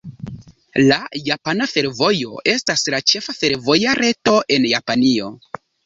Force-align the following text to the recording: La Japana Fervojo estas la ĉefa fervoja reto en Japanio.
La 0.83 0.97
Japana 1.27 1.67
Fervojo 1.75 2.41
estas 2.55 2.87
la 2.97 3.05
ĉefa 3.13 3.39
fervoja 3.43 3.97
reto 4.05 4.39
en 4.59 4.71
Japanio. 4.77 5.35